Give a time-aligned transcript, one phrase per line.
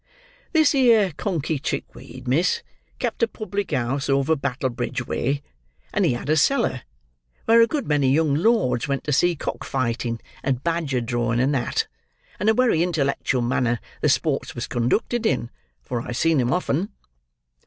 [0.51, 2.63] This here Conkey Chickweed, miss,
[2.97, 5.43] kept a public house over Battlebridge way,
[5.93, 6.81] and he had a cellar,
[7.45, 11.53] where a good many young lords went to see cock fighting, and badger drawing, and
[11.53, 11.85] that;
[12.39, 15.51] and a wery intellectual manner the sports was conducted in,
[15.83, 16.89] for I've seen 'em off'en.